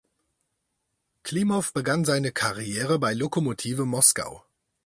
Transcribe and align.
Klimow 1.21 1.71
begann 1.73 2.05
seine 2.05 2.31
Karriere 2.31 2.97
bei 2.97 3.13
Lokomotive 3.13 3.85
Moskau. 3.85 4.43